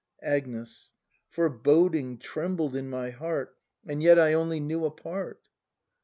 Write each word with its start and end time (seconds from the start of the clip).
Agnes. 0.23 0.89
Foreboding 1.29 2.17
trembled 2.17 2.75
in 2.75 2.89
my 2.89 3.11
heart,— 3.11 3.55
And 3.87 4.01
yet 4.01 4.17
I 4.17 4.33
only 4.33 4.59
knew 4.59 4.83
a 4.83 4.89
part. 4.89 5.43